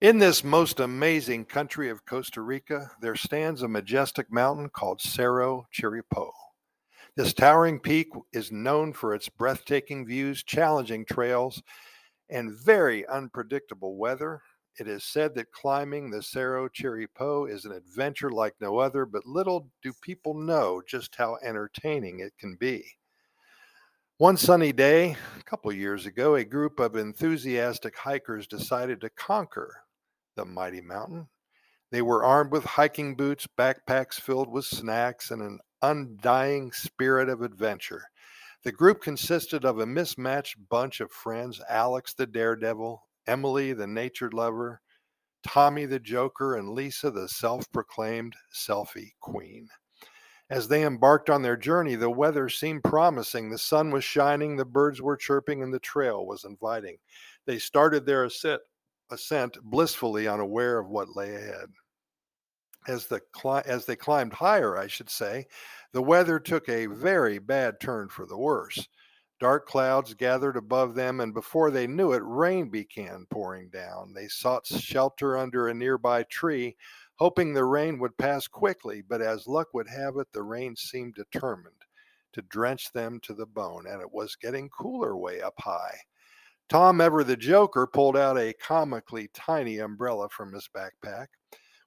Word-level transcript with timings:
In 0.00 0.18
this 0.18 0.44
most 0.44 0.78
amazing 0.78 1.46
country 1.46 1.90
of 1.90 2.06
Costa 2.06 2.40
Rica, 2.40 2.88
there 3.00 3.16
stands 3.16 3.62
a 3.62 3.68
majestic 3.68 4.30
mountain 4.30 4.68
called 4.68 5.00
Cerro 5.00 5.66
Chirripó. 5.74 6.30
This 7.16 7.34
towering 7.34 7.80
peak 7.80 8.06
is 8.32 8.52
known 8.52 8.92
for 8.92 9.12
its 9.12 9.28
breathtaking 9.28 10.06
views, 10.06 10.44
challenging 10.44 11.04
trails, 11.04 11.60
and 12.30 12.56
very 12.64 13.08
unpredictable 13.08 13.96
weather. 13.96 14.40
It 14.78 14.86
is 14.86 15.02
said 15.02 15.34
that 15.34 15.50
climbing 15.50 16.12
the 16.12 16.22
Cerro 16.22 16.68
Chirripó 16.68 17.50
is 17.50 17.64
an 17.64 17.72
adventure 17.72 18.30
like 18.30 18.54
no 18.60 18.78
other, 18.78 19.04
but 19.04 19.26
little 19.26 19.68
do 19.82 19.92
people 20.00 20.34
know 20.34 20.80
just 20.86 21.16
how 21.16 21.38
entertaining 21.42 22.20
it 22.20 22.34
can 22.38 22.54
be. 22.54 22.84
One 24.18 24.36
sunny 24.36 24.72
day, 24.72 25.16
a 25.40 25.42
couple 25.42 25.72
years 25.72 26.06
ago, 26.06 26.36
a 26.36 26.44
group 26.44 26.78
of 26.78 26.94
enthusiastic 26.94 27.96
hikers 27.96 28.46
decided 28.46 29.00
to 29.00 29.10
conquer 29.10 29.82
the 30.38 30.44
mighty 30.44 30.80
mountain. 30.80 31.26
They 31.90 32.00
were 32.00 32.24
armed 32.24 32.52
with 32.52 32.62
hiking 32.62 33.16
boots, 33.16 33.48
backpacks 33.58 34.20
filled 34.20 34.48
with 34.48 34.64
snacks, 34.64 35.32
and 35.32 35.42
an 35.42 35.58
undying 35.82 36.70
spirit 36.70 37.28
of 37.28 37.42
adventure. 37.42 38.04
The 38.62 38.70
group 38.70 39.02
consisted 39.02 39.64
of 39.64 39.80
a 39.80 39.86
mismatched 39.86 40.56
bunch 40.68 41.00
of 41.00 41.10
friends 41.10 41.60
Alex 41.68 42.14
the 42.14 42.26
daredevil, 42.26 43.02
Emily 43.26 43.72
the 43.72 43.88
nature 43.88 44.30
lover, 44.30 44.80
Tommy 45.42 45.86
the 45.86 45.98
joker, 45.98 46.56
and 46.56 46.70
Lisa 46.70 47.10
the 47.10 47.28
self 47.28 47.68
proclaimed 47.72 48.36
selfie 48.54 49.14
queen. 49.20 49.68
As 50.50 50.68
they 50.68 50.84
embarked 50.84 51.30
on 51.30 51.42
their 51.42 51.56
journey, 51.56 51.96
the 51.96 52.10
weather 52.10 52.48
seemed 52.48 52.84
promising. 52.84 53.50
The 53.50 53.58
sun 53.58 53.90
was 53.90 54.04
shining, 54.04 54.54
the 54.54 54.64
birds 54.64 55.02
were 55.02 55.16
chirping, 55.16 55.64
and 55.64 55.74
the 55.74 55.80
trail 55.80 56.26
was 56.26 56.44
inviting. 56.44 56.96
They 57.44 57.58
started 57.58 58.06
their 58.06 58.24
ascent 58.24 58.62
ascent 59.10 59.58
blissfully 59.62 60.28
unaware 60.28 60.78
of 60.78 60.88
what 60.88 61.16
lay 61.16 61.34
ahead. 61.34 61.68
As, 62.86 63.06
the, 63.06 63.20
as 63.66 63.84
they 63.84 63.96
climbed 63.96 64.32
higher, 64.32 64.78
I 64.78 64.86
should 64.86 65.10
say, 65.10 65.46
the 65.92 66.02
weather 66.02 66.38
took 66.38 66.68
a 66.68 66.86
mm-hmm. 66.86 67.00
very 67.00 67.38
bad 67.38 67.80
turn 67.80 68.08
for 68.08 68.26
the 68.26 68.38
worse. 68.38 68.88
Dark 69.40 69.66
clouds 69.66 70.14
gathered 70.14 70.56
above 70.56 70.94
them, 70.94 71.20
and 71.20 71.32
before 71.32 71.70
they 71.70 71.86
knew 71.86 72.12
it, 72.12 72.22
rain 72.24 72.70
began 72.70 73.26
pouring 73.30 73.68
down. 73.68 74.12
They 74.12 74.26
sought 74.26 74.66
shelter 74.66 75.36
under 75.36 75.68
a 75.68 75.74
nearby 75.74 76.24
tree, 76.24 76.76
hoping 77.16 77.52
the 77.52 77.64
rain 77.64 78.00
would 78.00 78.16
pass 78.16 78.48
quickly, 78.48 79.02
but 79.06 79.22
as 79.22 79.46
luck 79.46 79.68
would 79.74 79.88
have 79.88 80.16
it, 80.16 80.26
the 80.32 80.42
rain 80.42 80.74
seemed 80.74 81.14
determined 81.14 81.74
to 82.32 82.42
drench 82.42 82.92
them 82.92 83.20
to 83.22 83.34
the 83.34 83.46
bone, 83.46 83.86
and 83.86 84.00
it 84.00 84.12
was 84.12 84.36
getting 84.36 84.68
cooler 84.70 85.16
way 85.16 85.40
up 85.40 85.54
high. 85.58 85.98
Tom 86.68 87.00
Ever 87.00 87.24
the 87.24 87.36
Joker 87.36 87.86
pulled 87.86 88.14
out 88.14 88.36
a 88.36 88.52
comically 88.52 89.30
tiny 89.32 89.78
umbrella 89.78 90.28
from 90.28 90.52
his 90.52 90.68
backpack. 90.68 91.28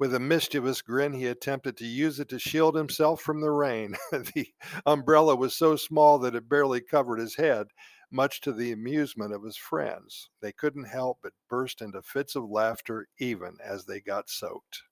With 0.00 0.12
a 0.12 0.18
mischievous 0.18 0.82
grin, 0.82 1.12
he 1.12 1.26
attempted 1.26 1.76
to 1.76 1.86
use 1.86 2.18
it 2.18 2.28
to 2.30 2.40
shield 2.40 2.74
himself 2.74 3.20
from 3.20 3.40
the 3.40 3.52
rain. 3.52 3.94
the 4.10 4.48
umbrella 4.84 5.36
was 5.36 5.56
so 5.56 5.76
small 5.76 6.18
that 6.18 6.34
it 6.34 6.48
barely 6.48 6.80
covered 6.80 7.20
his 7.20 7.36
head, 7.36 7.68
much 8.10 8.40
to 8.40 8.52
the 8.52 8.72
amusement 8.72 9.32
of 9.32 9.44
his 9.44 9.56
friends. 9.56 10.28
They 10.42 10.50
couldn't 10.50 10.88
help 10.88 11.18
but 11.22 11.32
burst 11.48 11.80
into 11.80 12.02
fits 12.02 12.34
of 12.34 12.50
laughter 12.50 13.06
even 13.20 13.56
as 13.64 13.84
they 13.84 14.00
got 14.00 14.28
soaked. 14.28 14.82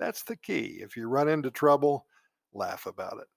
That's 0.00 0.24
the 0.24 0.36
key. 0.36 0.80
If 0.82 0.96
you 0.96 1.06
run 1.06 1.28
into 1.28 1.52
trouble, 1.52 2.06
laugh 2.52 2.86
about 2.86 3.18
it. 3.20 3.28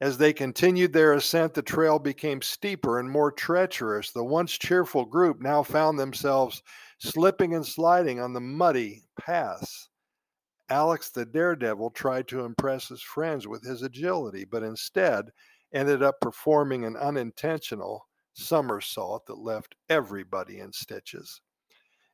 As 0.00 0.16
they 0.16 0.32
continued 0.32 0.94
their 0.94 1.12
ascent, 1.12 1.52
the 1.52 1.62
trail 1.62 1.98
became 1.98 2.40
steeper 2.40 2.98
and 2.98 3.10
more 3.10 3.30
treacherous. 3.30 4.12
The 4.12 4.24
once 4.24 4.52
cheerful 4.52 5.04
group 5.04 5.42
now 5.42 5.62
found 5.62 5.98
themselves 5.98 6.62
slipping 6.98 7.54
and 7.54 7.66
sliding 7.66 8.18
on 8.18 8.32
the 8.32 8.40
muddy 8.40 9.02
paths. 9.18 9.90
Alex 10.70 11.10
the 11.10 11.26
daredevil 11.26 11.90
tried 11.90 12.28
to 12.28 12.44
impress 12.44 12.88
his 12.88 13.02
friends 13.02 13.46
with 13.46 13.62
his 13.62 13.82
agility, 13.82 14.44
but 14.44 14.62
instead 14.62 15.30
ended 15.74 16.02
up 16.02 16.20
performing 16.20 16.84
an 16.84 16.96
unintentional 16.96 18.06
somersault 18.32 19.26
that 19.26 19.38
left 19.38 19.74
everybody 19.88 20.60
in 20.60 20.72
stitches. 20.72 21.42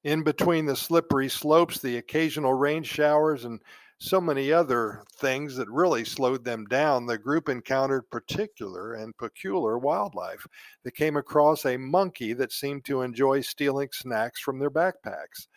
In 0.02 0.22
between 0.22 0.66
the 0.66 0.76
slippery 0.76 1.28
slopes, 1.28 1.80
the 1.80 1.98
occasional 1.98 2.54
rain 2.54 2.82
showers, 2.82 3.44
and 3.44 3.60
so 3.98 4.20
many 4.20 4.52
other 4.52 5.02
things 5.16 5.56
that 5.56 5.70
really 5.70 6.04
slowed 6.04 6.44
them 6.44 6.66
down, 6.66 7.06
the 7.06 7.16
group 7.16 7.48
encountered 7.48 8.10
particular 8.10 8.94
and 8.94 9.16
peculiar 9.16 9.78
wildlife. 9.78 10.46
They 10.84 10.90
came 10.90 11.16
across 11.16 11.64
a 11.64 11.78
monkey 11.78 12.34
that 12.34 12.52
seemed 12.52 12.84
to 12.86 13.02
enjoy 13.02 13.40
stealing 13.40 13.88
snacks 13.92 14.40
from 14.40 14.58
their 14.58 14.70
backpacks. 14.70 15.48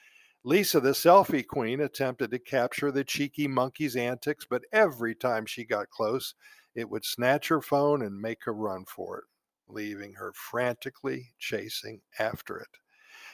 Lisa, 0.45 0.79
the 0.79 0.91
selfie 0.91 1.45
queen, 1.45 1.81
attempted 1.81 2.31
to 2.31 2.39
capture 2.39 2.91
the 2.91 3.03
cheeky 3.03 3.45
monkey's 3.45 3.97
antics, 3.97 4.45
but 4.49 4.63
every 4.71 5.13
time 5.13 5.45
she 5.45 5.65
got 5.65 5.89
close, 5.89 6.33
it 6.75 6.89
would 6.89 7.03
snatch 7.03 7.49
her 7.49 7.61
phone 7.61 8.03
and 8.03 8.17
make 8.17 8.47
a 8.47 8.51
run 8.51 8.85
for 8.85 9.19
it, 9.19 9.25
leaving 9.67 10.13
her 10.13 10.31
frantically 10.33 11.27
chasing 11.39 11.99
after 12.19 12.57
it. 12.57 12.69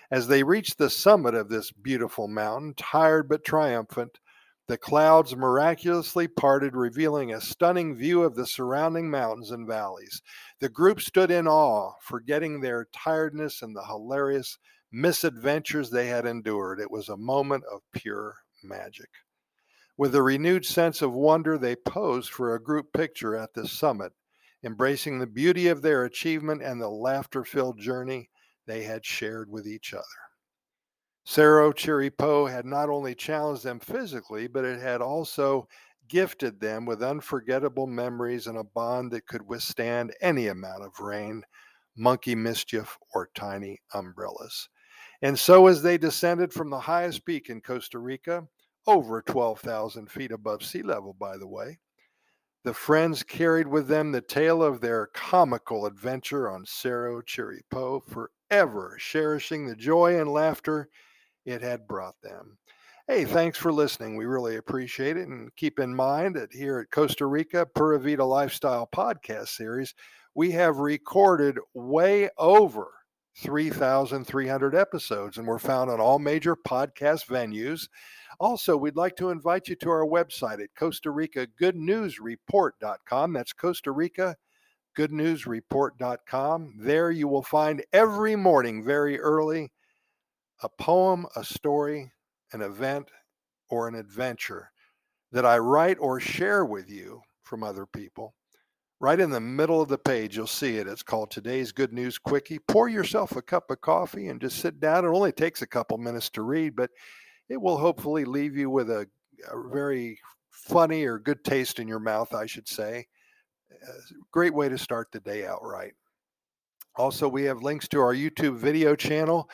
As 0.10 0.28
they 0.28 0.42
reached 0.42 0.80
the 0.80 0.90
summit 0.90 1.36
of 1.36 1.48
this 1.48 1.72
beautiful 1.72 2.28
mountain, 2.28 2.74
tired 2.76 3.30
but 3.30 3.44
triumphant, 3.44 4.20
the 4.68 4.78
clouds 4.78 5.36
miraculously 5.36 6.28
parted, 6.28 6.76
revealing 6.76 7.34
a 7.34 7.42
stunning 7.42 7.96
view 7.96 8.24
of 8.24 8.36
the 8.36 8.48
surrounding 8.48 9.10
mountains 9.10 9.52
and 9.52 9.68
valleys. 9.68 10.22
The 10.60 10.70
group 10.70 11.02
stood 11.02 11.30
in 11.30 11.48
awe, 11.48 11.94
forgetting 12.02 12.60
their 12.60 12.88
tiredness 12.92 13.62
and 13.62 13.76
the 13.76 13.86
hilarious 13.86 14.58
misadventures 14.92 15.90
they 15.90 16.08
had 16.08 16.26
endured. 16.26 16.80
It 16.80 16.90
was 16.90 17.10
a 17.10 17.18
moment 17.18 17.64
of 17.72 17.82
pure 17.94 18.36
magic. 18.64 19.10
With 19.98 20.16
a 20.16 20.22
renewed 20.22 20.66
sense 20.66 21.02
of 21.02 21.14
wonder, 21.14 21.58
they 21.58 21.76
posed 21.76 22.32
for 22.32 22.56
a 22.56 22.62
group 22.62 22.92
picture 22.92 23.36
at 23.36 23.54
the 23.54 23.68
summit, 23.68 24.14
embracing 24.64 25.20
the 25.20 25.28
beauty 25.28 25.68
of 25.68 25.82
their 25.82 26.06
achievement 26.06 26.64
and 26.64 26.82
the 26.82 26.90
laughter 26.90 27.44
filled 27.44 27.80
journey 27.80 28.30
they 28.66 28.84
had 28.84 29.06
shared 29.06 29.50
with 29.50 29.68
each 29.68 29.94
other. 29.94 30.25
Cerro 31.28 31.74
Chirripó 31.74 32.50
had 32.50 32.66
not 32.68 32.88
only 32.88 33.16
challenged 33.16 33.64
them 33.64 33.80
physically, 33.80 34.46
but 34.46 34.64
it 34.64 34.80
had 34.80 35.02
also 35.02 35.68
gifted 36.08 36.60
them 36.60 36.86
with 36.86 37.02
unforgettable 37.02 37.88
memories 37.88 38.46
and 38.46 38.60
a 38.60 38.64
bond 38.64 39.12
that 39.12 39.26
could 39.26 39.42
withstand 39.42 40.16
any 40.22 40.48
amount 40.48 40.84
of 40.84 41.00
rain, 41.00 41.44
monkey 41.98 42.36
mischief, 42.36 42.96
or 43.16 43.30
tiny 43.34 43.80
umbrellas. 43.96 44.70
And 45.24 45.38
so, 45.38 45.66
as 45.66 45.82
they 45.82 45.98
descended 45.98 46.54
from 46.54 46.70
the 46.70 46.80
highest 46.80 47.26
peak 47.26 47.50
in 47.50 47.60
Costa 47.60 47.98
Rica, 47.98 48.48
over 48.86 49.24
12,000 49.24 50.12
feet 50.12 50.32
above 50.32 50.64
sea 50.64 50.84
level, 50.84 51.14
by 51.14 51.38
the 51.38 51.48
way, 51.48 51.80
the 52.64 52.74
friends 52.74 53.24
carried 53.24 53.68
with 53.68 53.88
them 53.88 54.12
the 54.12 54.22
tale 54.22 54.62
of 54.62 54.80
their 54.80 55.08
comical 55.08 55.88
adventure 55.88 56.52
on 56.52 56.66
Cerro 56.68 57.24
Chirripó, 57.24 58.02
forever 58.08 58.98
cherishing 59.00 59.66
the 59.66 59.76
joy 59.76 60.20
and 60.20 60.32
laughter 60.32 60.88
it 61.46 61.62
had 61.62 61.88
brought 61.88 62.16
them. 62.22 62.58
Hey, 63.08 63.24
thanks 63.24 63.58
for 63.58 63.72
listening. 63.72 64.18
We 64.18 64.26
really 64.26 64.56
appreciate 64.56 65.16
it. 65.16 65.28
And 65.28 65.56
keep 65.56 65.80
in 65.80 65.94
mind 65.96 66.36
that 66.36 66.52
here 66.52 66.80
at 66.80 66.90
Costa 66.90 67.28
Rica 67.28 67.66
Pura 67.66 68.00
Vida 68.00 68.26
Lifestyle 68.26 68.90
Podcast 68.92 69.50
Series, 69.50 69.94
we 70.34 70.52
have 70.52 70.78
recorded 70.78 71.60
way 71.76 72.30
over 72.38 72.88
3,300 73.38 74.76
episodes, 74.76 75.38
and 75.38 75.46
we're 75.46 75.60
found 75.60 75.92
on 75.92 76.00
all 76.00 76.18
major 76.18 76.56
podcast 76.56 77.28
venues. 77.28 77.88
Also, 78.40 78.76
we'd 78.76 78.96
like 78.96 79.16
to 79.18 79.30
invite 79.30 79.68
you 79.68 79.76
to 79.76 79.90
our 79.90 80.06
website 80.06 80.62
at 80.62 80.74
Costa 80.76 81.12
Rica 81.12 81.48
Good 81.58 81.76
News 81.76 82.20
Report.com. 82.20 83.34
That's 83.34 83.54
Costa 83.54 83.92
Rica 83.92 84.36
Good 84.96 85.12
News 85.12 85.46
Report.com. 85.46 86.74
There 86.80 87.12
you 87.12 87.28
will 87.28 87.44
find 87.44 87.84
every 87.94 88.36
morning 88.36 88.84
very 88.84 89.20
early 89.20 89.72
a 90.64 90.70
poem, 90.70 91.26
a 91.36 91.44
story, 91.44 92.12
an 92.54 92.62
event, 92.62 93.10
or 93.70 93.88
an 93.88 93.96
adventure 93.96 94.72
that 95.32 95.46
I 95.46 95.58
write 95.58 95.98
or 96.00 96.20
share 96.20 96.66
with 96.66 96.90
you 96.90 97.22
from 97.44 97.64
other 97.64 97.86
people. 97.86 98.34
Right 99.02 99.20
in 99.20 99.30
the 99.30 99.42
middle 99.42 99.82
of 99.82 99.90
the 99.90 99.98
page, 99.98 100.38
you'll 100.38 100.48
see 100.48 100.78
it. 100.78 100.88
It's 100.88 101.04
called 101.04 101.30
Today's 101.30 101.72
Good 101.72 101.92
News 101.92 102.18
Quickie. 102.18 102.60
Pour 102.60 102.88
yourself 102.88 103.36
a 103.36 103.42
cup 103.42 103.70
of 103.70 103.82
coffee 103.82 104.30
and 104.30 104.40
just 104.40 104.60
sit 104.60 104.80
down. 104.80 105.04
It 105.04 105.10
only 105.10 105.34
takes 105.34 105.62
a 105.62 105.68
couple 105.68 105.98
minutes 105.98 106.30
to 106.32 106.44
read, 106.44 106.76
but 106.76 106.92
it 107.50 107.62
will 107.62 107.78
hopefully 107.78 108.24
leave 108.24 108.56
you 108.56 108.70
with 108.70 108.90
a, 108.90 109.08
a 109.52 109.70
very 109.70 110.18
funny 110.50 111.04
or 111.04 111.20
good 111.20 111.44
taste 111.44 111.80
in 111.80 111.88
your 111.88 112.00
mouth, 112.00 112.34
I 112.34 112.46
should 112.46 112.68
say. 112.68 113.06
A 113.72 114.14
great 114.32 114.54
way 114.54 114.70
to 114.70 114.78
start 114.78 115.12
the 115.12 115.20
day 115.20 115.46
out 115.46 115.62
right. 115.62 115.94
Also, 116.96 117.28
we 117.28 117.44
have 117.44 117.62
links 117.62 117.90
to 117.90 118.00
our 118.00 118.16
YouTube 118.16 118.56
video 118.56 118.96
channel. 118.96 119.50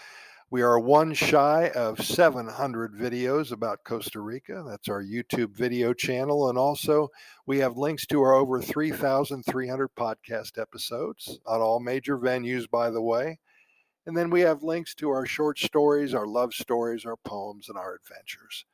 We 0.51 0.63
are 0.63 0.77
one 0.77 1.13
shy 1.13 1.71
of 1.73 2.03
700 2.03 2.93
videos 2.93 3.53
about 3.53 3.85
Costa 3.85 4.19
Rica. 4.19 4.65
That's 4.67 4.89
our 4.89 5.01
YouTube 5.01 5.55
video 5.55 5.93
channel. 5.93 6.49
And 6.49 6.57
also, 6.57 7.07
we 7.45 7.59
have 7.59 7.77
links 7.77 8.05
to 8.07 8.21
our 8.21 8.33
over 8.33 8.61
3,300 8.61 9.95
podcast 9.97 10.59
episodes 10.59 11.39
on 11.45 11.61
all 11.61 11.79
major 11.79 12.17
venues, 12.17 12.69
by 12.69 12.89
the 12.89 13.01
way. 13.01 13.39
And 14.05 14.17
then 14.17 14.29
we 14.29 14.41
have 14.41 14.61
links 14.61 14.93
to 14.95 15.09
our 15.11 15.25
short 15.25 15.57
stories, 15.57 16.13
our 16.13 16.27
love 16.27 16.53
stories, 16.53 17.05
our 17.05 17.17
poems, 17.23 17.69
and 17.69 17.77
our 17.77 17.95
adventures. 17.95 18.65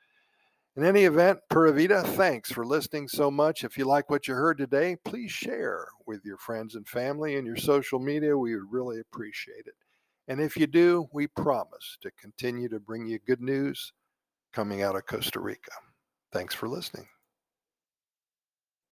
In 0.76 0.84
any 0.84 1.04
event, 1.04 1.42
Pura 1.48 1.74
Vida, 1.74 2.02
thanks 2.02 2.52
for 2.52 2.66
listening 2.66 3.08
so 3.08 3.30
much. 3.30 3.64
If 3.64 3.78
you 3.78 3.86
like 3.86 4.10
what 4.10 4.28
you 4.28 4.34
heard 4.34 4.58
today, 4.58 4.96
please 5.06 5.32
share 5.32 5.90
with 6.08 6.26
your 6.26 6.38
friends 6.38 6.74
and 6.74 6.88
family 6.88 7.36
and 7.36 7.46
your 7.46 7.56
social 7.56 8.00
media. 8.00 8.36
We 8.36 8.56
would 8.56 8.72
really 8.72 9.00
appreciate 9.00 9.68
it. 9.68 9.76
And 10.28 10.42
if 10.42 10.58
you 10.58 10.68
do, 10.68 11.08
we 11.14 11.28
promise 11.28 11.98
to 12.02 12.12
continue 12.20 12.68
to 12.70 12.80
bring 12.80 13.06
you 13.08 13.20
good 13.26 13.42
news 13.42 13.94
coming 14.54 14.82
out 14.82 14.96
of 14.96 15.06
Costa 15.06 15.40
Rica. 15.40 15.72
Thanks 16.34 16.54
for 16.54 16.68
listening. 16.68 17.08